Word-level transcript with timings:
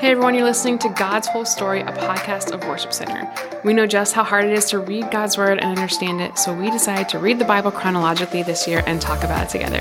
Hey 0.00 0.12
everyone, 0.12 0.34
you're 0.34 0.44
listening 0.44 0.78
to 0.78 0.88
God's 0.88 1.28
Whole 1.28 1.44
Story, 1.44 1.82
a 1.82 1.92
podcast 1.92 2.52
of 2.52 2.66
Worship 2.66 2.90
Center. 2.90 3.30
We 3.64 3.74
know 3.74 3.86
just 3.86 4.14
how 4.14 4.24
hard 4.24 4.46
it 4.46 4.54
is 4.54 4.64
to 4.70 4.78
read 4.78 5.10
God's 5.10 5.36
Word 5.36 5.58
and 5.58 5.78
understand 5.78 6.22
it, 6.22 6.38
so 6.38 6.54
we 6.54 6.70
decided 6.70 7.10
to 7.10 7.18
read 7.18 7.38
the 7.38 7.44
Bible 7.44 7.70
chronologically 7.70 8.42
this 8.42 8.66
year 8.66 8.82
and 8.86 8.98
talk 8.98 9.24
about 9.24 9.44
it 9.44 9.50
together. 9.50 9.80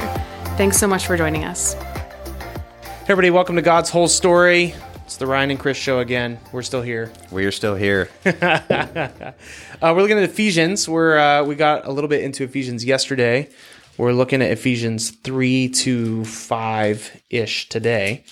Thanks 0.58 0.76
so 0.76 0.88
much 0.88 1.08
for 1.08 1.16
joining 1.16 1.46
us. 1.46 1.76
Hey 1.76 1.84
everybody, 3.04 3.30
welcome 3.30 3.56
to 3.56 3.62
God's 3.62 3.90
Whole 3.92 4.10
Story. 4.10 4.76
It's 5.06 5.16
the 5.16 5.26
Ryan 5.26 5.52
and 5.52 5.60
Chris 5.60 5.78
show 5.78 6.00
again. 6.00 6.38
We're 6.52 6.64
still 6.64 6.82
here. 6.82 7.14
We 7.32 7.46
are 7.46 7.52
still 7.52 7.76
here. 7.76 8.10
uh, 8.26 9.32
we're 9.82 10.02
looking 10.02 10.18
at 10.18 10.24
Ephesians. 10.24 10.90
We're 10.90 11.18
uh, 11.18 11.46
we 11.46 11.56
got 11.56 11.88
a 11.88 11.94
little 11.94 12.10
bit 12.10 12.26
into 12.26 12.44
Ephesians 12.44 12.84
yesterday. 12.84 13.50
We're 13.98 14.12
looking 14.12 14.42
at 14.42 14.52
Ephesians 14.52 15.12
three 15.12 15.70
to 15.70 16.26
five 16.26 17.22
ish 17.30 17.70
today. 17.70 18.26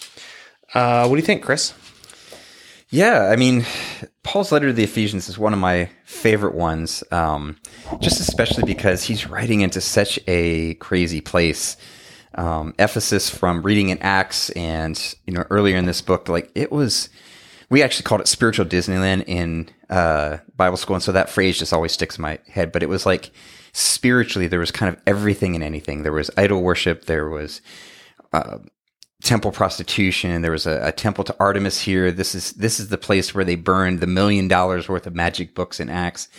Uh, 0.74 1.08
what 1.08 1.16
do 1.16 1.22
you 1.22 1.26
think, 1.26 1.44
Chris? 1.44 1.74
Yeah, 2.90 3.24
I 3.24 3.36
mean, 3.36 3.66
Paul's 4.24 4.52
letter 4.52 4.68
to 4.68 4.74
the 4.74 4.84
Ephesians 4.84 5.28
is 5.28 5.38
one 5.38 5.52
of 5.52 5.60
my 5.60 5.90
favorite 6.06 6.56
ones, 6.56 7.04
um, 7.12 7.58
just 8.00 8.22
especially 8.22 8.64
because 8.64 9.04
he's 9.04 9.28
writing 9.28 9.60
into 9.60 9.82
such 9.82 10.20
a 10.26 10.76
crazy 10.76 11.20
place. 11.20 11.76
Um, 12.36 12.74
Ephesus, 12.80 13.30
from 13.30 13.62
reading 13.64 13.90
in 13.90 13.98
Acts 14.00 14.52
and 14.52 15.16
you 15.26 15.34
know 15.34 15.44
earlier 15.50 15.76
in 15.76 15.86
this 15.86 16.02
book, 16.02 16.30
like 16.30 16.50
it 16.56 16.72
was, 16.72 17.10
we 17.70 17.84
actually 17.84 18.04
called 18.04 18.22
it 18.22 18.28
spiritual 18.28 18.66
Disneyland 18.66 19.26
in 19.28 19.70
uh, 19.90 20.38
Bible 20.56 20.78
school, 20.78 20.96
and 20.96 21.04
so 21.04 21.12
that 21.12 21.30
phrase 21.30 21.60
just 21.60 21.74
always 21.74 21.92
sticks 21.92 22.18
in 22.18 22.22
my 22.22 22.40
head. 22.48 22.72
But 22.72 22.84
it 22.84 22.90
was 22.90 23.06
like 23.06 23.32
spiritually, 23.74 24.48
there 24.48 24.60
was 24.60 24.72
kind 24.72 24.96
of 24.96 25.02
everything 25.06 25.56
and 25.56 25.64
anything. 25.64 26.04
There 26.04 26.14
was 26.14 26.32
idol 26.38 26.62
worship, 26.62 27.06
there 27.06 27.30
was 27.30 27.62
uh, 28.32 28.60
temple 29.24 29.52
prostitution. 29.52 30.42
There 30.42 30.52
was 30.52 30.68
a, 30.68 30.88
a, 30.88 30.92
temple 30.92 31.24
to 31.26 31.36
Artemis 31.40 31.82
here. 31.82 32.12
This 32.12 32.36
is 32.36 32.54
this 32.54 32.80
is 32.80 32.90
the 32.90 32.98
place 32.98 33.34
where 33.34 33.44
they 33.44 33.56
burned 33.56 34.00
the 34.00 34.08
million 34.08 34.48
dollars 34.48 34.88
worth 34.88 35.08
of 35.08 35.16
magic 35.16 35.56
books 35.56 35.80
and 35.80 35.90
Acts. 35.90 36.30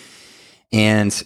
And 0.72 1.22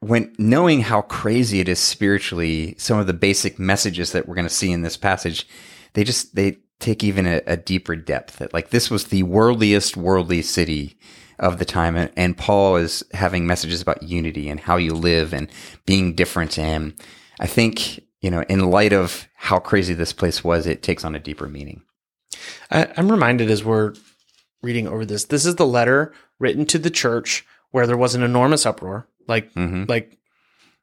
when 0.00 0.34
knowing 0.38 0.82
how 0.82 1.02
crazy 1.02 1.60
it 1.60 1.68
is 1.68 1.80
spiritually, 1.80 2.76
some 2.78 2.98
of 2.98 3.06
the 3.06 3.14
basic 3.14 3.58
messages 3.58 4.12
that 4.12 4.28
we're 4.28 4.34
going 4.34 4.48
to 4.48 4.54
see 4.54 4.70
in 4.70 4.82
this 4.82 4.96
passage, 4.96 5.48
they 5.94 6.04
just 6.04 6.34
they 6.34 6.58
take 6.78 7.02
even 7.02 7.26
a, 7.26 7.42
a 7.46 7.56
deeper 7.56 7.96
depth. 7.96 8.38
That 8.38 8.54
like 8.54 8.70
this 8.70 8.90
was 8.90 9.06
the 9.06 9.24
worldliest 9.24 9.96
worldly 9.96 10.42
city 10.42 10.96
of 11.38 11.58
the 11.58 11.64
time, 11.64 11.96
and, 11.96 12.10
and 12.16 12.36
Paul 12.36 12.76
is 12.76 13.02
having 13.12 13.46
messages 13.46 13.82
about 13.82 14.02
unity 14.02 14.48
and 14.48 14.60
how 14.60 14.76
you 14.76 14.94
live 14.94 15.34
and 15.34 15.48
being 15.84 16.14
different. 16.14 16.58
And 16.58 16.94
I 17.40 17.46
think 17.46 18.00
you 18.20 18.30
know, 18.30 18.42
in 18.42 18.70
light 18.70 18.92
of 18.92 19.28
how 19.34 19.58
crazy 19.58 19.94
this 19.94 20.12
place 20.12 20.42
was, 20.42 20.66
it 20.66 20.82
takes 20.82 21.04
on 21.04 21.14
a 21.14 21.20
deeper 21.20 21.48
meaning. 21.48 21.82
I, 22.70 22.88
I'm 22.96 23.10
reminded 23.10 23.50
as 23.50 23.64
we're 23.64 23.94
reading 24.62 24.88
over 24.88 25.04
this, 25.04 25.24
this 25.24 25.44
is 25.46 25.56
the 25.56 25.66
letter 25.66 26.12
written 26.38 26.66
to 26.66 26.78
the 26.78 26.90
church 26.90 27.46
where 27.70 27.86
there 27.86 27.96
was 27.96 28.14
an 28.14 28.22
enormous 28.22 28.66
uproar, 28.66 29.08
like 29.28 29.52
mm-hmm. 29.54 29.84
like 29.88 30.18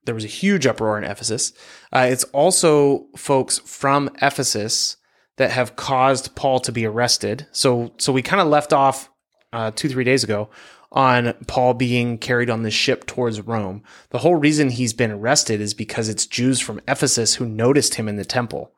there 0.05 0.15
was 0.15 0.25
a 0.25 0.27
huge 0.27 0.65
uproar 0.65 0.97
in 0.97 1.03
Ephesus. 1.03 1.53
Uh, 1.91 2.07
it's 2.09 2.23
also 2.25 3.07
folks 3.15 3.59
from 3.59 4.09
Ephesus 4.21 4.97
that 5.37 5.51
have 5.51 5.75
caused 5.75 6.35
Paul 6.35 6.59
to 6.61 6.71
be 6.71 6.85
arrested. 6.85 7.47
So 7.51 7.93
so 7.97 8.13
we 8.13 8.21
kind 8.21 8.41
of 8.41 8.47
left 8.47 8.73
off 8.73 9.09
uh, 9.51 9.71
two 9.71 9.89
three 9.89 10.03
days 10.03 10.23
ago 10.23 10.49
on 10.93 11.33
Paul 11.47 11.73
being 11.73 12.19
carried 12.19 12.49
on 12.49 12.61
the 12.61 12.71
ship 12.71 13.05
towards 13.05 13.41
Rome. 13.41 13.83
The 14.11 14.19
whole 14.19 14.35
reason 14.35 14.69
he's 14.69 14.93
been 14.93 15.11
arrested 15.11 15.59
is 15.59 15.73
because 15.73 16.07
it's 16.07 16.27
Jews 16.27 16.59
from 16.59 16.79
Ephesus 16.87 17.35
who 17.35 17.45
noticed 17.45 17.95
him 17.95 18.07
in 18.07 18.15
the 18.15 18.25
temple. 18.25 18.71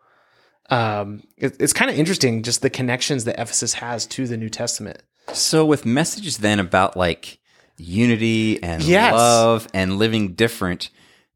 Um, 0.70 1.24
it, 1.38 1.58
it's 1.60 1.74
kind 1.74 1.92
of 1.92 2.00
interesting, 2.00 2.42
just 2.42 2.62
the 2.62 2.70
connections 2.70 3.26
that 3.26 3.40
Ephesus 3.40 3.76
has 3.76 4.06
to 4.08 4.26
the 4.26 4.38
New 4.38 4.50
Testament. 4.50 5.04
So, 5.34 5.66
with 5.66 5.86
messages 5.86 6.38
then 6.38 6.60
about 6.60 6.96
like 6.96 7.40
unity 7.78 8.62
and 8.64 8.82
yes. 8.82 9.14
love 9.14 9.68
and 9.74 9.98
living 9.98 10.34
different, 10.34 10.90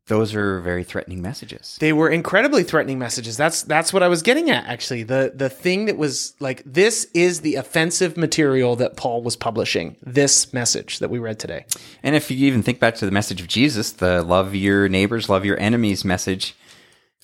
those 0.10 0.36
are 0.36 0.60
very 0.60 0.84
threatening 0.84 1.22
messages. 1.22 1.78
They 1.80 1.94
were 1.94 2.10
incredibly 2.10 2.64
threatening 2.64 3.00
messages. 3.00 3.38
That's 3.38 3.62
that's 3.62 3.94
what 3.94 4.04
I 4.04 4.08
was 4.08 4.22
getting 4.22 4.50
at 4.50 4.66
actually. 4.66 5.04
The 5.04 5.32
the 5.34 5.50
thing 5.50 5.86
that 5.86 5.98
was 5.98 6.34
like 6.40 6.64
this 6.66 7.06
is 7.14 7.42
the 7.42 7.56
offensive 7.56 8.18
material 8.18 8.76
that 8.78 8.98
Paul 8.98 9.22
was 9.22 9.36
publishing. 9.36 9.96
This 10.02 10.52
message 10.52 11.00
that 11.00 11.10
we 11.10 11.20
read 11.20 11.40
today. 11.40 11.66
And 12.04 12.16
if 12.16 12.30
you 12.30 12.48
even 12.48 12.64
think 12.64 12.80
back 12.80 12.96
to 12.96 13.06
the 13.06 13.12
message 13.12 13.40
of 13.40 13.48
Jesus, 13.48 13.92
the 13.94 14.24
love 14.24 14.54
your 14.56 14.90
neighbors, 14.90 15.30
love 15.30 15.46
your 15.46 15.60
enemies 15.60 16.04
message 16.04 16.56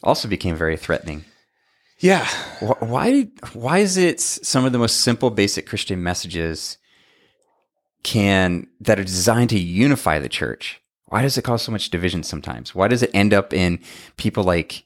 also 0.03 0.28
became 0.28 0.56
very 0.56 0.78
threatening. 0.78 1.25
Yeah. 1.97 2.28
Why 2.59 3.29
why 3.53 3.79
is 3.79 3.97
it 3.97 4.22
some 4.22 4.63
of 4.63 4.72
the 4.72 4.79
most 4.79 5.02
simple 5.02 5.31
basic 5.31 5.66
Christian 5.66 6.03
messages 6.03 6.78
can 8.03 8.67
that 8.79 9.00
are 9.00 9.03
designed 9.03 9.50
to 9.50 9.59
unify 9.59 10.19
the 10.19 10.29
church 10.29 10.81
why 11.07 11.21
does 11.21 11.38
it 11.38 11.43
cause 11.43 11.61
so 11.61 11.71
much 11.71 11.89
division 11.89 12.23
sometimes? 12.23 12.73
Why 12.73 12.88
does 12.88 13.03
it 13.03 13.11
end 13.13 13.33
up 13.33 13.53
in 13.53 13.79
people 14.17 14.43
like 14.43 14.85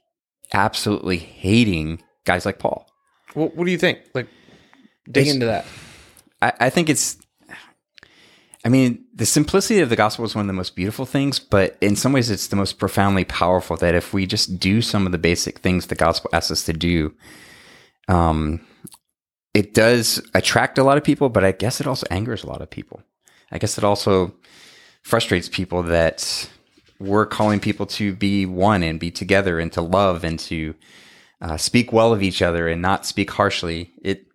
absolutely 0.53 1.17
hating 1.17 2.01
guys 2.25 2.45
like 2.45 2.59
Paul? 2.59 2.87
Well, 3.35 3.51
what 3.53 3.65
do 3.65 3.71
you 3.71 3.77
think? 3.77 3.99
Like, 4.13 4.27
dig 5.09 5.27
it's, 5.27 5.33
into 5.33 5.45
that. 5.45 5.65
I, 6.41 6.53
I 6.59 6.69
think 6.69 6.89
it's 6.89 7.17
I 8.65 8.69
mean, 8.69 9.05
the 9.15 9.25
simplicity 9.25 9.79
of 9.79 9.89
the 9.89 9.95
gospel 9.95 10.25
is 10.25 10.35
one 10.35 10.43
of 10.43 10.47
the 10.47 10.53
most 10.53 10.75
beautiful 10.75 11.05
things, 11.05 11.39
but 11.39 11.77
in 11.79 11.95
some 11.95 12.11
ways, 12.11 12.29
it's 12.29 12.47
the 12.47 12.57
most 12.57 12.77
profoundly 12.77 13.23
powerful. 13.23 13.77
That 13.77 13.95
if 13.95 14.13
we 14.13 14.25
just 14.25 14.59
do 14.59 14.81
some 14.81 15.05
of 15.05 15.13
the 15.13 15.17
basic 15.17 15.59
things 15.59 15.87
the 15.87 15.95
gospel 15.95 16.29
asks 16.33 16.51
us 16.51 16.65
to 16.65 16.73
do, 16.73 17.13
um, 18.09 18.59
it 19.53 19.73
does 19.73 20.21
attract 20.33 20.77
a 20.77 20.83
lot 20.83 20.97
of 20.97 21.03
people, 21.05 21.29
but 21.29 21.45
I 21.45 21.53
guess 21.53 21.79
it 21.79 21.87
also 21.87 22.05
angers 22.11 22.43
a 22.43 22.47
lot 22.47 22.61
of 22.61 22.69
people. 22.69 23.01
I 23.51 23.59
guess 23.59 23.77
it 23.77 23.83
also 23.83 24.35
frustrates 25.01 25.49
people 25.49 25.83
that 25.83 26.49
we're 26.99 27.25
calling 27.25 27.59
people 27.59 27.85
to 27.85 28.13
be 28.13 28.45
one 28.45 28.83
and 28.83 28.99
be 28.99 29.11
together 29.11 29.59
and 29.59 29.71
to 29.73 29.81
love 29.81 30.23
and 30.23 30.37
to 30.39 30.75
uh, 31.41 31.57
speak 31.57 31.93
well 31.93 32.13
of 32.13 32.21
each 32.21 32.41
other 32.41 32.67
and 32.67 32.81
not 32.81 33.05
speak 33.05 33.31
harshly. 33.31 33.93
It 34.01 34.25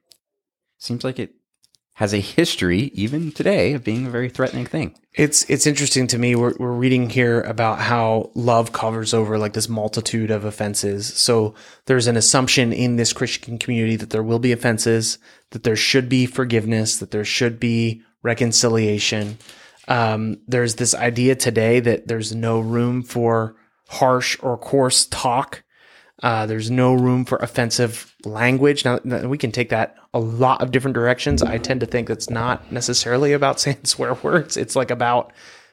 seems 0.78 1.04
like 1.04 1.18
it 1.18 1.34
has 1.94 2.12
a 2.12 2.18
history, 2.18 2.90
even 2.94 3.30
today, 3.30 3.72
of 3.72 3.84
being 3.84 4.06
a 4.06 4.10
very 4.10 4.28
threatening 4.28 4.66
thing. 4.66 4.96
It's 5.12 5.48
it's 5.48 5.66
interesting 5.66 6.08
to 6.08 6.18
me. 6.18 6.34
We're 6.34 6.54
we're 6.58 6.72
reading 6.72 7.08
here 7.08 7.40
about 7.42 7.78
how 7.78 8.32
love 8.34 8.72
covers 8.72 9.14
over 9.14 9.38
like 9.38 9.52
this 9.52 9.68
multitude 9.68 10.32
of 10.32 10.44
offenses. 10.44 11.06
So 11.06 11.54
there's 11.86 12.08
an 12.08 12.16
assumption 12.16 12.72
in 12.72 12.96
this 12.96 13.12
Christian 13.12 13.58
community 13.58 13.94
that 13.96 14.10
there 14.10 14.24
will 14.24 14.40
be 14.40 14.50
offenses, 14.50 15.18
that 15.50 15.62
there 15.62 15.76
should 15.76 16.08
be 16.08 16.26
forgiveness, 16.26 16.96
that 16.96 17.12
there 17.12 17.24
should 17.24 17.60
be 17.60 18.02
reconciliation. 18.24 19.38
Um, 19.88 20.38
there's 20.46 20.76
this 20.76 20.94
idea 20.94 21.34
today 21.34 21.80
that 21.80 22.08
there's 22.08 22.34
no 22.34 22.60
room 22.60 23.02
for 23.02 23.56
harsh 23.88 24.36
or 24.42 24.56
coarse 24.56 25.06
talk. 25.06 25.62
Uh, 26.22 26.46
there's 26.46 26.70
no 26.70 26.94
room 26.94 27.24
for 27.24 27.36
offensive 27.38 28.14
language. 28.24 28.84
Now, 28.84 28.98
we 29.02 29.36
can 29.36 29.52
take 29.52 29.68
that 29.70 29.96
a 30.14 30.20
lot 30.20 30.62
of 30.62 30.70
different 30.70 30.94
directions. 30.94 31.42
I 31.42 31.58
tend 31.58 31.80
to 31.80 31.86
think 31.86 32.08
that's 32.08 32.30
not 32.30 32.70
necessarily 32.72 33.32
about 33.32 33.60
saying 33.60 33.84
swear 33.84 34.14
words. 34.14 34.56
It's 34.56 34.76
like 34.76 34.90
about 34.90 35.32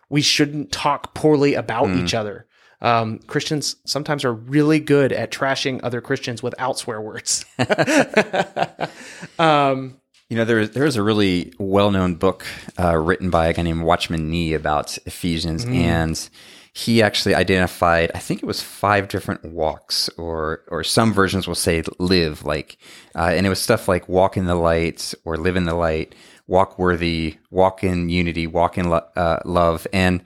we 0.09 0.21
shouldn't 0.21 0.71
talk 0.71 1.13
poorly 1.13 1.53
about 1.53 1.87
mm. 1.87 2.03
each 2.03 2.13
other. 2.13 2.47
Um, 2.81 3.19
Christians 3.27 3.75
sometimes 3.85 4.25
are 4.25 4.33
really 4.33 4.79
good 4.79 5.13
at 5.13 5.31
trashing 5.31 5.79
other 5.83 6.01
Christians 6.01 6.41
without 6.41 6.79
swear 6.79 6.99
words. 6.99 7.45
um, 9.39 10.00
you 10.31 10.37
know, 10.37 10.45
there 10.45 10.65
there 10.65 10.85
is 10.85 10.95
a 10.95 11.03
really 11.03 11.51
well 11.59 11.91
known 11.91 12.15
book 12.15 12.45
uh, 12.79 12.95
written 12.95 13.29
by 13.29 13.47
a 13.47 13.53
guy 13.53 13.63
named 13.63 13.83
Watchman 13.83 14.31
Nee 14.31 14.53
about 14.53 14.97
Ephesians, 15.05 15.65
mm. 15.65 15.75
and 15.75 16.29
he 16.71 17.03
actually 17.03 17.35
identified, 17.35 18.11
I 18.15 18.19
think 18.19 18.41
it 18.41 18.45
was 18.45 18.61
five 18.61 19.09
different 19.09 19.43
walks, 19.43 20.07
or 20.17 20.61
or 20.69 20.85
some 20.85 21.11
versions 21.11 21.49
will 21.49 21.55
say 21.55 21.83
live, 21.99 22.45
like, 22.45 22.77
uh, 23.13 23.33
and 23.33 23.45
it 23.45 23.49
was 23.49 23.59
stuff 23.59 23.89
like 23.89 24.07
walk 24.07 24.37
in 24.37 24.45
the 24.45 24.55
light, 24.55 25.13
or 25.25 25.35
live 25.35 25.57
in 25.57 25.65
the 25.65 25.75
light, 25.75 26.15
walk 26.47 26.79
worthy, 26.79 27.35
walk 27.49 27.83
in 27.83 28.07
unity, 28.07 28.47
walk 28.47 28.77
in 28.77 28.89
lo- 28.89 29.09
uh, 29.17 29.39
love, 29.43 29.85
and 29.91 30.23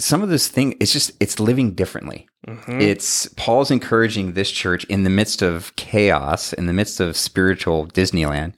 some 0.00 0.20
of 0.20 0.30
this 0.30 0.48
thing 0.48 0.74
it's 0.80 0.92
just 0.92 1.12
it's 1.20 1.40
living 1.40 1.70
differently 1.70 2.28
mm-hmm. 2.46 2.80
it's 2.82 3.28
paul's 3.36 3.70
encouraging 3.70 4.34
this 4.34 4.50
church 4.50 4.84
in 4.90 5.04
the 5.04 5.10
midst 5.10 5.40
of 5.40 5.74
chaos 5.76 6.52
in 6.52 6.66
the 6.66 6.72
midst 6.74 7.00
of 7.00 7.16
spiritual 7.16 7.86
disneyland 7.86 8.52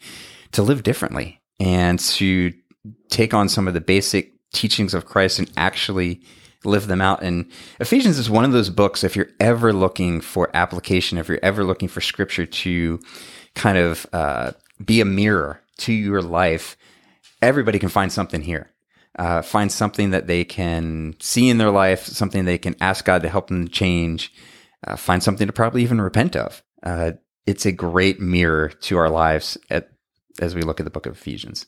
to 0.52 0.62
live 0.62 0.82
differently 0.82 1.40
and 1.60 1.98
to 1.98 2.52
take 3.08 3.34
on 3.34 3.48
some 3.48 3.68
of 3.68 3.74
the 3.74 3.80
basic 3.80 4.32
teachings 4.52 4.94
of 4.94 5.06
Christ 5.06 5.38
and 5.38 5.50
actually 5.56 6.22
live 6.64 6.86
them 6.86 7.00
out. 7.00 7.22
And 7.22 7.50
Ephesians 7.80 8.18
is 8.18 8.30
one 8.30 8.44
of 8.44 8.52
those 8.52 8.70
books, 8.70 9.04
if 9.04 9.16
you're 9.16 9.30
ever 9.40 9.72
looking 9.72 10.20
for 10.20 10.50
application, 10.54 11.18
if 11.18 11.28
you're 11.28 11.38
ever 11.42 11.64
looking 11.64 11.88
for 11.88 12.00
scripture 12.00 12.46
to 12.46 13.00
kind 13.54 13.78
of 13.78 14.06
uh, 14.12 14.52
be 14.84 15.00
a 15.00 15.04
mirror 15.04 15.60
to 15.78 15.92
your 15.92 16.22
life, 16.22 16.76
everybody 17.42 17.78
can 17.78 17.88
find 17.88 18.12
something 18.12 18.42
here. 18.42 18.72
Uh, 19.18 19.42
find 19.42 19.72
something 19.72 20.10
that 20.10 20.28
they 20.28 20.44
can 20.44 21.14
see 21.18 21.48
in 21.48 21.58
their 21.58 21.70
life, 21.70 22.04
something 22.04 22.44
they 22.44 22.58
can 22.58 22.76
ask 22.80 23.04
God 23.04 23.22
to 23.22 23.28
help 23.28 23.48
them 23.48 23.66
change, 23.66 24.32
uh, 24.86 24.94
find 24.94 25.22
something 25.22 25.46
to 25.46 25.52
probably 25.52 25.82
even 25.82 26.00
repent 26.00 26.36
of. 26.36 26.62
Uh, 26.84 27.12
it's 27.44 27.66
a 27.66 27.72
great 27.72 28.20
mirror 28.20 28.68
to 28.68 28.96
our 28.96 29.10
lives 29.10 29.58
at 29.70 29.90
as 30.40 30.55
we 30.55 30.62
look 30.62 30.81
at 30.81 30.85
the 30.85 30.90
book 30.90 31.06
of 31.06 31.14
Ephesians. 31.14 31.67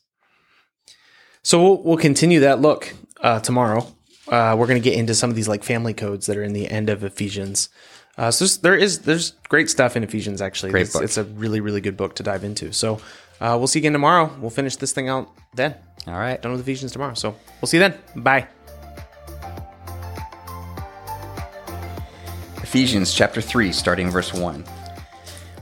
So 1.42 1.62
we'll, 1.62 1.82
we'll 1.82 1.96
continue 1.96 2.40
that 2.40 2.60
look 2.60 2.92
uh, 3.20 3.40
tomorrow. 3.40 3.86
Uh, 4.28 4.54
we're 4.58 4.66
going 4.66 4.80
to 4.80 4.84
get 4.84 4.98
into 4.98 5.14
some 5.14 5.30
of 5.30 5.36
these 5.36 5.48
like 5.48 5.64
family 5.64 5.94
codes 5.94 6.26
that 6.26 6.36
are 6.36 6.42
in 6.42 6.52
the 6.52 6.68
end 6.68 6.90
of 6.90 7.02
Ephesians. 7.02 7.68
Uh, 8.16 8.30
so 8.30 8.44
there 8.60 8.76
is 8.76 9.00
there's 9.00 9.32
great 9.48 9.70
stuff 9.70 9.96
in 9.96 10.04
Ephesians 10.04 10.42
actually. 10.42 10.70
Great 10.70 10.82
it's, 10.82 10.92
book. 10.92 11.02
it's 11.02 11.16
a 11.16 11.24
really 11.24 11.60
really 11.60 11.80
good 11.80 11.96
book 11.96 12.14
to 12.16 12.22
dive 12.22 12.44
into. 12.44 12.72
So 12.72 13.00
uh, 13.40 13.56
we'll 13.58 13.66
see 13.66 13.78
you 13.78 13.82
again 13.82 13.92
tomorrow. 13.92 14.30
We'll 14.40 14.50
finish 14.50 14.76
this 14.76 14.92
thing 14.92 15.08
out 15.08 15.30
then. 15.54 15.74
All 16.06 16.14
right. 16.14 16.40
Done 16.40 16.52
with 16.52 16.60
Ephesians 16.60 16.92
tomorrow. 16.92 17.14
So 17.14 17.34
we'll 17.60 17.68
see 17.68 17.78
you 17.78 17.88
then. 17.88 17.98
Bye. 18.16 18.46
Ephesians 22.62 23.12
chapter 23.12 23.40
3, 23.40 23.72
starting 23.72 24.10
verse 24.10 24.32
1. 24.32 24.64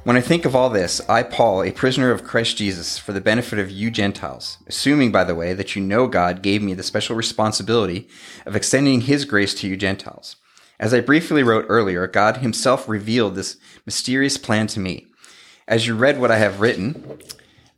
When 0.05 0.17
I 0.17 0.21
think 0.21 0.45
of 0.45 0.55
all 0.55 0.71
this, 0.71 1.01
I, 1.09 1.23
Paul, 1.23 1.63
a 1.63 1.73
prisoner 1.73 2.11
of 2.11 2.25
Christ 2.25 2.57
Jesus, 2.57 2.99
for 2.99 3.13
the 3.13 3.21
benefit 3.21 3.59
of 3.59 3.71
you 3.71 3.91
Gentiles, 3.91 4.59
assuming, 4.67 5.13
by 5.13 5.25
the 5.25 5.35
way, 5.35 5.53
that 5.55 5.77
you 5.77 5.83
know 5.83 6.07
God 6.07 6.41
gave 6.41 6.63
me 6.63 6.73
the 6.73 6.83
special 6.83 7.17
responsibility 7.17 8.09
of 8.47 8.57
extending 8.57 9.03
his 9.03 9.25
grace 9.25 9.55
to 9.55 9.69
you 9.69 9.77
Gentiles. 9.77 10.37
As 10.79 10.95
I 10.95 11.01
briefly 11.01 11.43
wrote 11.43 11.67
earlier, 11.69 12.07
God 12.07 12.39
himself 12.39 12.89
revealed 12.89 13.35
this 13.35 13.57
mysterious 13.85 14.39
plan 14.39 14.69
to 14.69 14.81
me. 14.81 15.07
As 15.67 15.87
you 15.87 15.95
read 15.95 16.21
what 16.21 16.31
I 16.31 16.39
have 16.39 16.61
written, 16.61 17.19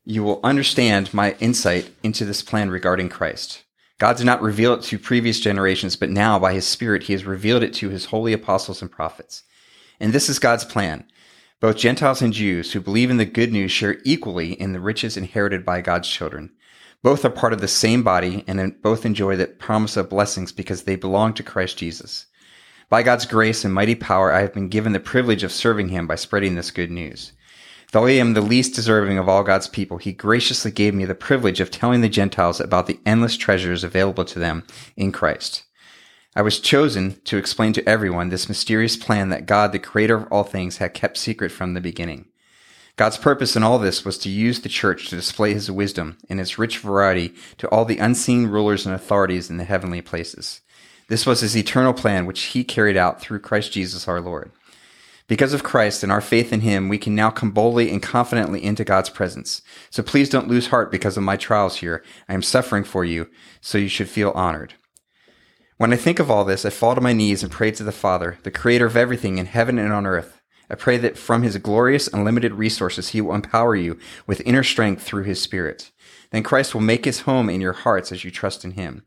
you 0.05 0.23
will 0.23 0.41
understand 0.45 1.15
my 1.15 1.35
insight 1.41 1.91
into 2.03 2.25
this 2.25 2.43
plan 2.43 2.71
regarding 2.71 3.09
Christ. 3.09 3.65
God 3.99 4.17
did 4.17 4.27
not 4.27 4.43
reveal 4.43 4.75
it 4.75 4.83
to 4.85 4.99
previous 4.99 5.41
generations, 5.41 5.97
but 5.97 6.11
now 6.11 6.39
by 6.39 6.53
his 6.53 6.67
Spirit 6.67 7.05
he 7.05 7.13
has 7.15 7.25
revealed 7.25 7.63
it 7.63 7.75
to 7.75 7.89
his 7.89 8.07
holy 8.07 8.33
apostles 8.33 8.83
and 8.83 8.91
prophets. 8.91 9.43
And 9.99 10.13
this 10.13 10.29
is 10.29 10.39
God's 10.39 10.65
plan. 10.65 11.05
Both 11.61 11.77
Gentiles 11.77 12.23
and 12.23 12.33
Jews 12.33 12.73
who 12.73 12.81
believe 12.81 13.11
in 13.11 13.19
the 13.19 13.27
good 13.27 13.53
news 13.53 13.71
share 13.71 13.99
equally 14.03 14.55
in 14.55 14.73
the 14.73 14.81
riches 14.81 15.19
inherited 15.19 15.63
by 15.63 15.83
God's 15.83 16.09
children. 16.09 16.53
Both 17.03 17.23
are 17.23 17.31
part 17.31 17.53
of 17.53 17.61
the 17.61 17.69
same 17.69 18.03
body 18.03 18.45
and 18.47 18.81
both 18.81 19.05
enjoy 19.05 19.37
the 19.37 19.47
promise 19.47 19.99
of 19.99 20.09
blessings 20.09 20.53
because 20.53 20.85
they 20.85 20.97
belong 20.97 21.35
to 21.35 21.43
Christ 21.43 21.77
Jesus. 21.77 22.25
By 22.89 23.03
God's 23.03 23.27
grace 23.27 23.63
and 23.63 23.75
mighty 23.75 23.95
power, 23.95 24.33
I 24.33 24.41
have 24.41 24.55
been 24.55 24.71
given 24.71 24.93
the 24.95 25.01
privilege 25.01 25.45
of 25.45 25.53
serving 25.53 25.91
him 25.91 26.07
by 26.07 26.15
spreading 26.15 26.55
this 26.55 26.71
good 26.71 26.91
news. 26.91 27.33
Though 27.93 28.07
I 28.07 28.13
am 28.13 28.33
the 28.33 28.41
least 28.41 28.75
deserving 28.75 29.19
of 29.19 29.29
all 29.29 29.43
God's 29.43 29.69
people, 29.69 29.99
he 29.99 30.13
graciously 30.13 30.71
gave 30.71 30.95
me 30.95 31.05
the 31.05 31.15
privilege 31.15 31.61
of 31.61 31.71
telling 31.71 32.01
the 32.01 32.09
Gentiles 32.09 32.59
about 32.59 32.87
the 32.87 33.01
endless 33.05 33.37
treasures 33.37 33.85
available 33.85 34.25
to 34.25 34.39
them 34.39 34.65
in 34.97 35.13
Christ. 35.13 35.65
I 36.37 36.43
was 36.43 36.61
chosen 36.61 37.21
to 37.25 37.39
explain 37.39 37.73
to 37.73 37.89
everyone 37.89 38.29
this 38.29 38.49
mysterious 38.49 38.97
plan 38.97 39.31
that 39.31 39.47
God, 39.47 39.73
the 39.73 39.81
creator 39.81 40.15
of 40.15 40.29
all 40.31 40.45
things, 40.45 40.77
had 40.77 40.95
kept 40.95 41.17
secret 41.17 41.51
from 41.51 41.75
the 41.75 41.81
beginning. 41.81 42.27
God's 42.95 43.19
purpose 43.19 43.57
in 43.57 43.65
all 43.65 43.81
this 43.81 44.05
was 44.05 44.17
to 44.19 44.29
use 44.29 44.61
the 44.61 44.69
church 44.69 45.09
to 45.09 45.17
display 45.17 45.55
his 45.55 45.71
wisdom 45.71 46.19
in 46.29 46.39
its 46.39 46.57
rich 46.57 46.79
variety 46.79 47.35
to 47.59 47.67
all 47.71 47.85
the 47.85 47.99
unseen 47.99 48.47
rulers 48.47 48.87
and 48.87 48.95
authorities 48.95 49.51
in 49.51 49.57
the 49.57 49.65
heavenly 49.65 50.01
places. 50.03 50.61
This 51.09 51.27
was 51.27 51.41
his 51.41 51.57
eternal 51.57 51.93
plan, 51.93 52.27
which 52.27 52.43
he 52.43 52.63
carried 52.63 52.97
out 52.97 53.21
through 53.21 53.41
Christ 53.41 53.73
Jesus 53.73 54.07
our 54.07 54.21
Lord. 54.21 54.53
Because 55.27 55.53
of 55.53 55.65
Christ 55.65 56.05
and 56.05 56.13
our 56.13 56.21
faith 56.21 56.53
in 56.53 56.61
him, 56.61 56.89
we 56.89 56.99
can 56.99 57.17
now 57.17 57.31
come 57.31 57.51
boldly 57.51 57.91
and 57.91 58.01
confidently 58.01 58.63
into 58.63 58.85
God's 58.85 59.11
presence. 59.11 59.63
So 59.91 60.03
please 60.03 60.29
don't 60.29 60.49
lose 60.49 60.69
heart 60.69 60.93
because 60.93 61.17
of 61.17 61.25
my 61.25 61.37
trials 61.37 61.79
here. 61.79 62.05
I 62.29 62.35
am 62.35 62.43
suffering 62.43 62.85
for 62.85 63.05
you, 63.05 63.29
so 63.61 63.79
you 63.79 63.89
should 63.89 64.09
feel 64.09 64.31
honored. 64.31 64.75
When 65.81 65.95
I 65.95 65.97
think 65.97 66.19
of 66.19 66.31
all 66.31 66.45
this, 66.45 66.67
I 66.67 66.69
fall 66.69 66.95
to 66.95 67.01
my 67.01 67.15
knees 67.15 67.43
and 67.43 67.51
pray 67.51 67.71
to 67.71 67.83
the 67.83 67.91
Father, 67.91 68.37
the 68.43 68.51
creator 68.51 68.85
of 68.85 68.99
everything 68.99 69.39
in 69.39 69.47
heaven 69.47 69.79
and 69.79 69.95
on 69.95 70.05
earth. 70.05 70.43
I 70.69 70.75
pray 70.75 70.99
that 70.99 71.17
from 71.17 71.43
his 71.43 71.57
glorious 71.57 72.07
unlimited 72.09 72.53
resources, 72.53 73.09
he 73.09 73.23
will 73.23 73.35
empower 73.35 73.75
you 73.75 73.99
with 74.27 74.43
inner 74.43 74.63
strength 74.63 75.03
through 75.03 75.23
his 75.23 75.41
spirit. 75.41 75.91
Then 76.33 76.43
Christ 76.43 76.75
will 76.75 76.83
make 76.83 77.07
his 77.07 77.21
home 77.21 77.49
in 77.49 77.63
your 77.63 77.73
hearts 77.73 78.13
as 78.13 78.25
you 78.25 78.31
trust 78.31 78.63
in 78.63 78.73
him. 78.73 79.07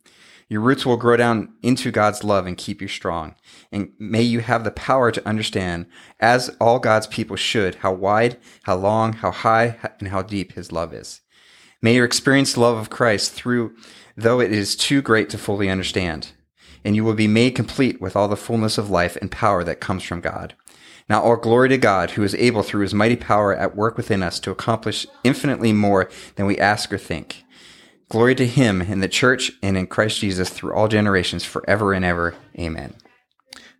Your 0.49 0.61
roots 0.61 0.83
will 0.83 0.97
grow 0.97 1.15
down 1.15 1.53
into 1.61 1.91
God's 1.91 2.23
love 2.23 2.47
and 2.47 2.57
keep 2.57 2.81
you 2.81 2.87
strong. 2.87 3.35
And 3.71 3.91
may 3.99 4.23
you 4.23 4.39
have 4.39 4.63
the 4.63 4.71
power 4.71 5.11
to 5.11 5.27
understand, 5.29 5.85
as 6.19 6.49
all 6.59 6.79
God's 6.79 7.05
people 7.05 7.35
should, 7.35 7.75
how 7.75 7.93
wide, 7.93 8.39
how 8.63 8.77
long, 8.77 9.13
how 9.13 9.29
high, 9.29 9.77
and 9.99 10.07
how 10.07 10.23
deep 10.23 10.53
his 10.53 10.71
love 10.71 10.91
is. 10.91 11.21
May 11.83 11.93
you 11.93 12.03
experience 12.03 12.53
the 12.53 12.61
love 12.61 12.77
of 12.77 12.89
Christ 12.89 13.31
through, 13.31 13.75
though 14.17 14.39
it 14.39 14.51
is 14.51 14.75
too 14.75 15.03
great 15.03 15.29
to 15.29 15.37
fully 15.37 15.69
understand. 15.69 16.31
And 16.85 16.95
you 16.95 17.03
will 17.03 17.13
be 17.13 17.27
made 17.27 17.55
complete 17.55 18.01
with 18.01 18.15
all 18.15 18.27
the 18.27 18.35
fullness 18.35 18.77
of 18.77 18.89
life 18.89 19.15
and 19.17 19.31
power 19.31 19.63
that 19.63 19.79
comes 19.79 20.03
from 20.03 20.21
God. 20.21 20.55
Now 21.09 21.21
all 21.21 21.35
glory 21.35 21.69
to 21.69 21.77
God, 21.77 22.11
who 22.11 22.23
is 22.23 22.35
able 22.35 22.63
through 22.63 22.81
his 22.81 22.93
mighty 22.93 23.15
power 23.15 23.55
at 23.55 23.75
work 23.75 23.97
within 23.97 24.23
us 24.23 24.39
to 24.41 24.51
accomplish 24.51 25.05
infinitely 25.23 25.73
more 25.73 26.09
than 26.35 26.45
we 26.45 26.57
ask 26.57 26.91
or 26.93 26.97
think. 26.97 27.43
Glory 28.09 28.35
to 28.35 28.45
him 28.45 28.81
in 28.81 28.99
the 28.99 29.07
church 29.07 29.51
and 29.61 29.77
in 29.77 29.87
Christ 29.87 30.19
Jesus 30.19 30.49
through 30.49 30.73
all 30.73 30.87
generations, 30.87 31.43
forever 31.43 31.93
and 31.93 32.05
ever. 32.05 32.35
Amen. 32.57 32.93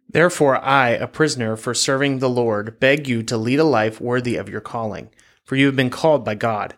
Therefore, 0.10 0.58
I, 0.58 0.90
a 0.90 1.08
prisoner 1.08 1.56
for 1.56 1.74
serving 1.74 2.20
the 2.20 2.30
Lord, 2.30 2.80
beg 2.80 3.08
you 3.08 3.24
to 3.24 3.38
lead 3.38 3.60
a 3.60 3.64
life 3.64 4.02
worthy 4.02 4.36
of 4.36 4.50
your 4.50 4.62
calling, 4.62 5.10
for 5.44 5.56
you 5.56 5.66
have 5.68 5.76
been 5.76 5.90
called 5.90 6.24
by 6.24 6.36
God. 6.36 6.76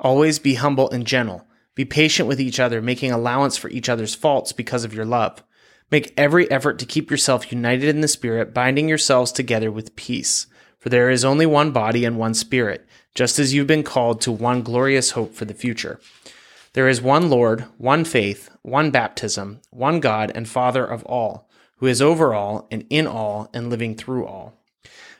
Always 0.00 0.38
be 0.38 0.54
humble 0.54 0.90
and 0.90 1.06
gentle. 1.06 1.46
Be 1.74 1.84
patient 1.84 2.28
with 2.28 2.40
each 2.40 2.60
other, 2.60 2.82
making 2.82 3.10
allowance 3.10 3.56
for 3.56 3.68
each 3.70 3.88
other's 3.88 4.14
faults 4.14 4.52
because 4.52 4.84
of 4.84 4.94
your 4.94 5.04
love. 5.04 5.42
Make 5.94 6.12
every 6.16 6.50
effort 6.50 6.80
to 6.80 6.86
keep 6.86 7.08
yourself 7.08 7.52
united 7.52 7.88
in 7.88 8.00
the 8.00 8.08
Spirit, 8.08 8.52
binding 8.52 8.88
yourselves 8.88 9.30
together 9.30 9.70
with 9.70 9.94
peace. 9.94 10.48
For 10.80 10.88
there 10.88 11.08
is 11.08 11.24
only 11.24 11.46
one 11.46 11.70
body 11.70 12.04
and 12.04 12.18
one 12.18 12.34
Spirit, 12.34 12.84
just 13.14 13.38
as 13.38 13.54
you've 13.54 13.68
been 13.68 13.84
called 13.84 14.20
to 14.22 14.32
one 14.32 14.62
glorious 14.62 15.12
hope 15.12 15.36
for 15.36 15.44
the 15.44 15.54
future. 15.54 16.00
There 16.72 16.88
is 16.88 17.00
one 17.00 17.30
Lord, 17.30 17.66
one 17.78 18.04
faith, 18.04 18.50
one 18.62 18.90
baptism, 18.90 19.60
one 19.70 20.00
God 20.00 20.32
and 20.34 20.48
Father 20.48 20.84
of 20.84 21.04
all, 21.04 21.48
who 21.76 21.86
is 21.86 22.02
over 22.02 22.34
all 22.34 22.66
and 22.72 22.84
in 22.90 23.06
all 23.06 23.48
and 23.54 23.70
living 23.70 23.94
through 23.94 24.26
all. 24.26 24.60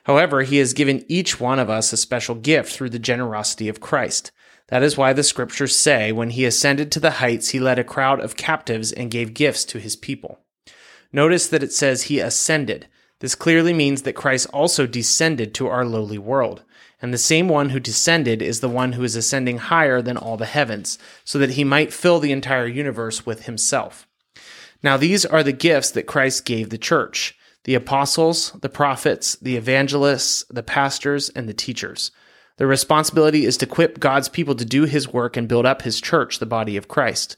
However, 0.03 0.41
he 0.41 0.57
has 0.57 0.73
given 0.73 1.05
each 1.07 1.39
one 1.39 1.57
of 1.57 1.69
us 1.69 1.93
a 1.93 1.95
special 1.95 2.35
gift 2.35 2.73
through 2.73 2.89
the 2.89 2.99
generosity 2.99 3.69
of 3.69 3.79
Christ. 3.79 4.33
That 4.67 4.83
is 4.83 4.97
why 4.97 5.13
the 5.13 5.23
scriptures 5.23 5.73
say, 5.73 6.11
when 6.11 6.31
he 6.31 6.43
ascended 6.43 6.91
to 6.91 6.99
the 6.99 7.11
heights, 7.11 7.51
he 7.51 7.61
led 7.61 7.79
a 7.79 7.85
crowd 7.85 8.19
of 8.19 8.35
captives 8.35 8.91
and 8.91 9.09
gave 9.09 9.33
gifts 9.33 9.63
to 9.67 9.79
his 9.79 9.95
people. 9.95 10.41
Notice 11.15 11.47
that 11.47 11.63
it 11.63 11.71
says 11.71 12.03
he 12.03 12.19
ascended. 12.19 12.89
This 13.21 13.35
clearly 13.35 13.71
means 13.71 14.01
that 14.01 14.17
Christ 14.17 14.47
also 14.51 14.85
descended 14.85 15.53
to 15.53 15.67
our 15.69 15.85
lowly 15.85 16.17
world. 16.17 16.63
And 17.01 17.13
the 17.13 17.17
same 17.17 17.47
one 17.47 17.69
who 17.69 17.79
descended 17.79 18.41
is 18.41 18.59
the 18.59 18.67
one 18.67 18.91
who 18.91 19.03
is 19.05 19.15
ascending 19.15 19.59
higher 19.59 20.01
than 20.01 20.17
all 20.17 20.35
the 20.35 20.45
heavens, 20.45 20.99
so 21.23 21.39
that 21.39 21.51
he 21.51 21.63
might 21.63 21.93
fill 21.93 22.19
the 22.19 22.33
entire 22.33 22.67
universe 22.67 23.25
with 23.25 23.45
himself. 23.45 24.05
Now, 24.83 24.97
these 24.97 25.25
are 25.25 25.41
the 25.41 25.53
gifts 25.53 25.89
that 25.91 26.05
Christ 26.05 26.43
gave 26.43 26.69
the 26.69 26.77
church 26.77 27.33
the 27.63 27.75
apostles, 27.75 28.51
the 28.61 28.67
prophets, 28.67 29.37
the 29.37 29.55
evangelists, 29.55 30.43
the 30.49 30.63
pastors, 30.63 31.29
and 31.29 31.47
the 31.47 31.53
teachers. 31.53 32.11
The 32.57 32.67
responsibility 32.67 33.45
is 33.45 33.55
to 33.59 33.65
equip 33.67 34.01
God's 34.01 34.27
people 34.27 34.55
to 34.55 34.65
do 34.65 34.83
his 34.83 35.13
work 35.13 35.37
and 35.37 35.47
build 35.47 35.65
up 35.65 35.83
his 35.83 36.01
church, 36.01 36.39
the 36.39 36.45
body 36.45 36.75
of 36.75 36.89
Christ. 36.89 37.37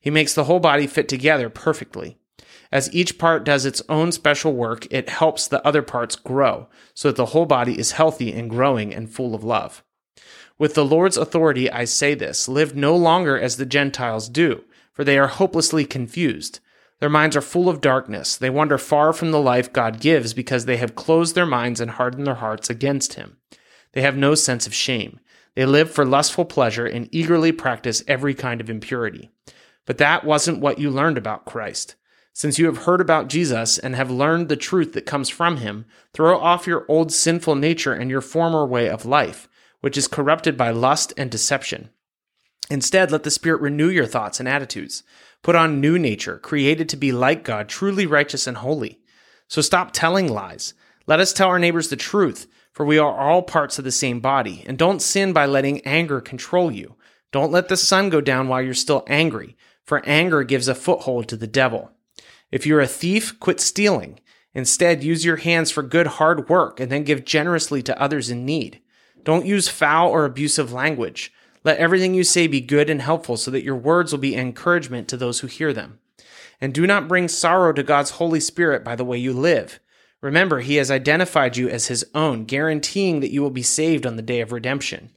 He 0.00 0.10
makes 0.10 0.34
the 0.34 0.44
whole 0.44 0.60
body 0.60 0.86
fit 0.86 1.08
together 1.08 1.50
perfectly. 1.50 2.18
As 2.70 2.94
each 2.94 3.18
part 3.18 3.44
does 3.44 3.64
its 3.64 3.82
own 3.88 4.12
special 4.12 4.52
work, 4.52 4.86
it 4.90 5.08
helps 5.08 5.48
the 5.48 5.66
other 5.66 5.82
parts 5.82 6.16
grow, 6.16 6.68
so 6.94 7.08
that 7.08 7.16
the 7.16 7.26
whole 7.26 7.46
body 7.46 7.78
is 7.78 7.92
healthy 7.92 8.32
and 8.32 8.50
growing 8.50 8.94
and 8.94 9.10
full 9.10 9.34
of 9.34 9.42
love. 9.42 9.82
With 10.58 10.74
the 10.74 10.84
Lord's 10.84 11.16
authority, 11.16 11.70
I 11.70 11.84
say 11.84 12.14
this 12.14 12.48
live 12.48 12.74
no 12.74 12.94
longer 12.96 13.38
as 13.38 13.56
the 13.56 13.66
Gentiles 13.66 14.28
do, 14.28 14.64
for 14.92 15.04
they 15.04 15.18
are 15.18 15.28
hopelessly 15.28 15.84
confused. 15.84 16.60
Their 17.00 17.08
minds 17.08 17.36
are 17.36 17.40
full 17.40 17.68
of 17.68 17.80
darkness. 17.80 18.36
They 18.36 18.50
wander 18.50 18.76
far 18.76 19.12
from 19.12 19.30
the 19.30 19.40
life 19.40 19.72
God 19.72 20.00
gives 20.00 20.34
because 20.34 20.64
they 20.64 20.78
have 20.78 20.96
closed 20.96 21.34
their 21.34 21.46
minds 21.46 21.80
and 21.80 21.92
hardened 21.92 22.26
their 22.26 22.34
hearts 22.34 22.68
against 22.68 23.14
Him. 23.14 23.36
They 23.92 24.02
have 24.02 24.16
no 24.16 24.34
sense 24.34 24.66
of 24.66 24.74
shame. 24.74 25.20
They 25.54 25.64
live 25.64 25.90
for 25.90 26.04
lustful 26.04 26.44
pleasure 26.44 26.86
and 26.86 27.08
eagerly 27.12 27.52
practice 27.52 28.02
every 28.08 28.34
kind 28.34 28.60
of 28.60 28.68
impurity. 28.68 29.30
But 29.88 29.96
that 29.96 30.22
wasn't 30.22 30.60
what 30.60 30.78
you 30.78 30.90
learned 30.90 31.16
about 31.16 31.46
Christ. 31.46 31.94
Since 32.34 32.58
you 32.58 32.66
have 32.66 32.84
heard 32.84 33.00
about 33.00 33.28
Jesus 33.28 33.78
and 33.78 33.96
have 33.96 34.10
learned 34.10 34.50
the 34.50 34.54
truth 34.54 34.92
that 34.92 35.06
comes 35.06 35.30
from 35.30 35.56
him, 35.56 35.86
throw 36.12 36.38
off 36.38 36.66
your 36.66 36.84
old 36.88 37.10
sinful 37.10 37.54
nature 37.54 37.94
and 37.94 38.10
your 38.10 38.20
former 38.20 38.66
way 38.66 38.90
of 38.90 39.06
life, 39.06 39.48
which 39.80 39.96
is 39.96 40.06
corrupted 40.06 40.58
by 40.58 40.72
lust 40.72 41.14
and 41.16 41.30
deception. 41.30 41.88
Instead, 42.68 43.10
let 43.10 43.22
the 43.22 43.30
Spirit 43.30 43.62
renew 43.62 43.88
your 43.88 44.04
thoughts 44.04 44.38
and 44.38 44.46
attitudes. 44.46 45.04
Put 45.42 45.56
on 45.56 45.80
new 45.80 45.98
nature, 45.98 46.36
created 46.38 46.90
to 46.90 46.98
be 46.98 47.10
like 47.10 47.42
God, 47.42 47.70
truly 47.70 48.04
righteous 48.04 48.46
and 48.46 48.58
holy. 48.58 49.00
So 49.48 49.62
stop 49.62 49.92
telling 49.92 50.28
lies. 50.28 50.74
Let 51.06 51.18
us 51.18 51.32
tell 51.32 51.48
our 51.48 51.58
neighbors 51.58 51.88
the 51.88 51.96
truth, 51.96 52.46
for 52.72 52.84
we 52.84 52.98
are 52.98 53.18
all 53.18 53.40
parts 53.40 53.78
of 53.78 53.86
the 53.86 53.90
same 53.90 54.20
body. 54.20 54.64
And 54.66 54.76
don't 54.76 55.00
sin 55.00 55.32
by 55.32 55.46
letting 55.46 55.80
anger 55.86 56.20
control 56.20 56.70
you. 56.70 56.96
Don't 57.32 57.52
let 57.52 57.68
the 57.68 57.76
sun 57.78 58.10
go 58.10 58.20
down 58.20 58.48
while 58.48 58.60
you're 58.60 58.74
still 58.74 59.04
angry, 59.06 59.56
for 59.88 60.04
anger 60.04 60.42
gives 60.42 60.68
a 60.68 60.74
foothold 60.74 61.26
to 61.28 61.36
the 61.36 61.46
devil. 61.46 61.90
If 62.52 62.66
you're 62.66 62.82
a 62.82 62.86
thief, 62.86 63.40
quit 63.40 63.58
stealing. 63.58 64.20
Instead, 64.52 65.02
use 65.02 65.24
your 65.24 65.36
hands 65.36 65.70
for 65.70 65.82
good 65.82 66.06
hard 66.06 66.50
work 66.50 66.78
and 66.78 66.92
then 66.92 67.04
give 67.04 67.24
generously 67.24 67.82
to 67.84 67.98
others 67.98 68.28
in 68.28 68.44
need. 68.44 68.82
Don't 69.24 69.46
use 69.46 69.66
foul 69.68 70.10
or 70.10 70.26
abusive 70.26 70.74
language. 70.74 71.32
Let 71.64 71.78
everything 71.78 72.12
you 72.12 72.22
say 72.22 72.46
be 72.46 72.60
good 72.60 72.90
and 72.90 73.00
helpful 73.00 73.38
so 73.38 73.50
that 73.50 73.64
your 73.64 73.76
words 73.76 74.12
will 74.12 74.18
be 74.18 74.36
encouragement 74.36 75.08
to 75.08 75.16
those 75.16 75.40
who 75.40 75.46
hear 75.46 75.72
them. 75.72 76.00
And 76.60 76.74
do 76.74 76.86
not 76.86 77.08
bring 77.08 77.26
sorrow 77.26 77.72
to 77.72 77.82
God's 77.82 78.10
Holy 78.10 78.40
Spirit 78.40 78.84
by 78.84 78.94
the 78.94 79.06
way 79.06 79.16
you 79.16 79.32
live. 79.32 79.80
Remember, 80.20 80.60
He 80.60 80.76
has 80.76 80.90
identified 80.90 81.56
you 81.56 81.70
as 81.70 81.86
His 81.86 82.04
own, 82.14 82.44
guaranteeing 82.44 83.20
that 83.20 83.32
you 83.32 83.40
will 83.40 83.48
be 83.48 83.62
saved 83.62 84.04
on 84.04 84.16
the 84.16 84.22
day 84.22 84.42
of 84.42 84.52
redemption. 84.52 85.12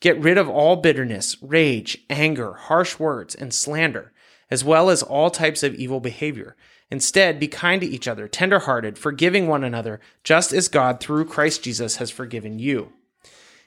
Get 0.00 0.20
rid 0.20 0.36
of 0.36 0.48
all 0.48 0.76
bitterness, 0.76 1.36
rage, 1.40 1.98
anger, 2.10 2.54
harsh 2.54 2.98
words, 2.98 3.34
and 3.34 3.54
slander, 3.54 4.12
as 4.50 4.64
well 4.64 4.90
as 4.90 5.02
all 5.02 5.30
types 5.30 5.62
of 5.62 5.74
evil 5.74 6.00
behavior. 6.00 6.56
Instead, 6.90 7.40
be 7.40 7.48
kind 7.48 7.80
to 7.80 7.86
each 7.86 8.06
other, 8.06 8.28
tenderhearted, 8.28 8.96
forgiving 8.98 9.48
one 9.48 9.64
another, 9.64 10.00
just 10.22 10.52
as 10.52 10.68
God, 10.68 11.00
through 11.00 11.24
Christ 11.24 11.62
Jesus, 11.62 11.96
has 11.96 12.10
forgiven 12.10 12.58
you. 12.58 12.92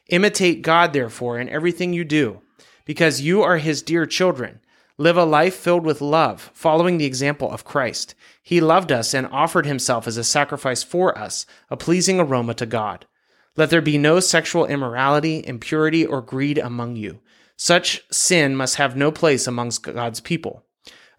Imitate 0.07 0.61
God, 0.61 0.93
therefore, 0.93 1.37
in 1.37 1.49
everything 1.49 1.93
you 1.93 2.03
do, 2.03 2.41
because 2.85 3.21
you 3.21 3.41
are 3.41 3.57
his 3.57 3.81
dear 3.81 4.05
children. 4.05 4.61
Live 4.97 5.17
a 5.17 5.23
life 5.23 5.55
filled 5.55 5.85
with 5.85 6.01
love, 6.01 6.49
following 6.53 6.97
the 6.97 7.05
example 7.05 7.49
of 7.51 7.63
Christ. 7.63 8.15
He 8.41 8.59
loved 8.59 8.91
us 8.91 9.13
and 9.13 9.27
offered 9.27 9.65
himself 9.65 10.07
as 10.07 10.17
a 10.17 10.23
sacrifice 10.23 10.83
for 10.83 11.17
us, 11.17 11.45
a 11.69 11.77
pleasing 11.77 12.19
aroma 12.19 12.53
to 12.55 12.65
God. 12.65 13.05
Let 13.55 13.69
there 13.69 13.81
be 13.81 13.97
no 13.97 14.19
sexual 14.19 14.65
immorality, 14.65 15.43
impurity, 15.45 16.05
or 16.05 16.21
greed 16.21 16.57
among 16.57 16.95
you. 16.95 17.19
Such 17.55 18.03
sin 18.11 18.55
must 18.55 18.75
have 18.75 18.95
no 18.95 19.11
place 19.11 19.45
amongst 19.47 19.83
God's 19.83 20.21
people. 20.21 20.63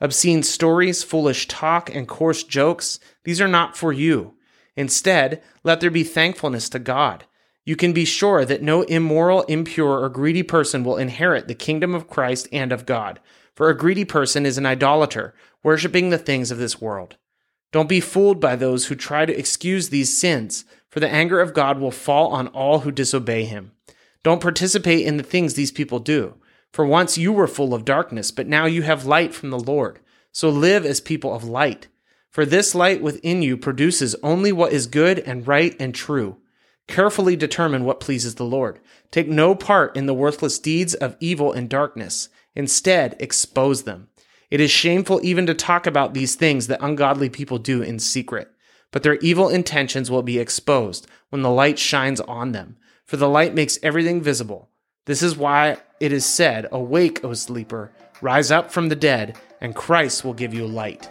Obscene 0.01 0.43
stories, 0.43 1.03
foolish 1.03 1.47
talk, 1.47 1.95
and 1.95 2.09
coarse 2.09 2.43
jokes, 2.43 2.99
these 3.25 3.41
are 3.41 3.49
not 3.49 3.77
for 3.77 3.93
you. 3.93 4.35
Instead, 4.77 5.43
let 5.63 5.81
there 5.81 5.91
be 5.91 6.05
thankfulness 6.05 6.69
to 6.71 6.79
God. 6.79 7.25
You 7.65 7.77
can 7.77 7.93
be 7.93 8.07
sure 8.07 8.45
that 8.47 8.63
no 8.63 8.83
immoral, 8.83 9.43
impure, 9.43 10.01
or 10.01 10.09
greedy 10.09 10.43
person 10.43 10.83
will 10.83 10.97
inherit 10.97 11.49
the 11.49 11.55
kingdom 11.55 11.95
of 11.95 12.09
Christ 12.09 12.49
and 12.51 12.73
of 12.73 12.87
God. 12.87 13.21
For 13.55 13.69
a 13.69 13.77
greedy 13.77 14.07
person 14.07 14.47
is 14.47 14.57
an 14.57 14.65
idolater, 14.65 15.35
worshiping 15.63 16.09
the 16.09 16.19
things 16.19 16.51
of 16.51 16.59
this 16.59 16.81
world. 16.81 17.17
Don't 17.73 17.89
be 17.89 18.01
fooled 18.01 18.41
by 18.41 18.57
those 18.57 18.87
who 18.87 18.95
try 18.95 19.27
to 19.27 19.39
excuse 19.39 19.91
these 19.91 20.17
sins, 20.17 20.65
for 20.89 21.01
the 21.01 21.11
anger 21.11 21.41
of 21.41 21.55
God 21.55 21.79
will 21.79 21.91
fall 21.91 22.29
on 22.29 22.49
all 22.49 22.81
who 22.81 22.91
disobey 22.91 23.45
him. 23.45 23.73
Don't 24.23 24.43
participate 24.43 25.07
in 25.07 25.19
the 25.19 25.23
things 25.23 25.55
these 25.55 25.71
people 25.71 25.99
do. 25.99 26.35
For 26.73 26.87
once 26.87 27.19
you 27.19 27.33
were 27.33 27.47
full 27.47 27.75
of 27.75 27.85
darkness, 27.85 28.31
but 28.31 28.47
now 28.47 28.67
you 28.67 28.83
have 28.83 29.05
light 29.05 29.35
from 29.35 29.51
the 29.51 29.59
Lord. 29.59 30.01
So 30.33 30.49
live 30.49 30.87
as 30.87 31.01
people 31.01 31.35
of 31.35 31.45
light. 31.45 31.89
For 32.31 32.47
this 32.47 32.75
light 32.75 33.03
within 33.03 33.43
you 33.43 33.57
produces 33.57 34.15
only 34.23 34.53
what 34.53 34.73
is 34.73 34.87
good 34.87 35.19
and 35.19 35.47
right 35.47 35.75
and 35.81 35.95
true. 35.95 36.37
Carefully 36.87 37.37
determine 37.37 37.85
what 37.85 38.01
pleases 38.01 38.37
the 38.37 38.45
Lord. 38.45 38.81
Take 39.11 39.29
no 39.29 39.55
part 39.55 39.97
in 39.97 40.07
the 40.07 40.15
worthless 40.15 40.59
deeds 40.59 40.95
of 40.95 41.17
evil 41.21 41.53
and 41.53 41.69
darkness. 41.69 42.29
Instead, 42.55 43.17
expose 43.19 43.83
them. 43.83 44.09
It 44.51 44.61
is 44.61 44.71
shameful 44.71 45.21
even 45.23 45.47
to 45.47 45.55
talk 45.55 45.87
about 45.87 46.15
these 46.15 46.35
things 46.35 46.67
that 46.67 46.83
ungodly 46.83 47.29
people 47.29 47.59
do 47.59 47.83
in 47.83 47.99
secret. 47.99 48.51
But 48.93 49.05
their 49.05 49.17
evil 49.17 49.49
intentions 49.49 50.11
will 50.11 50.23
be 50.23 50.39
exposed 50.39 51.07
when 51.31 51.43
the 51.43 51.51
light 51.51 51.79
shines 51.79 52.21
on 52.21 52.53
them. 52.53 52.77
For 53.05 53.17
the 53.17 53.29
light 53.29 53.55
makes 53.55 53.79
everything 53.83 54.21
visible. 54.21 54.69
This 55.07 55.23
is 55.23 55.37
why 55.37 55.79
it 56.01 56.13
is 56.13 56.25
said, 56.25 56.67
Awake, 56.73 57.23
O 57.23 57.35
sleeper, 57.35 57.93
rise 58.23 58.51
up 58.51 58.73
from 58.73 58.89
the 58.89 58.97
dead, 58.97 59.39
and 59.61 59.75
Christ 59.77 60.25
will 60.25 60.35
give 60.35 60.55
you 60.55 60.67
light. 60.67 61.11